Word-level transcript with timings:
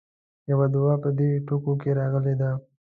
يوې 0.49 0.67
دعا 0.73 0.93
په 1.03 1.09
دې 1.17 1.29
ټکو 1.47 1.73
کې 1.81 1.89
راغلې 1.99 2.33
ده. 2.41 2.51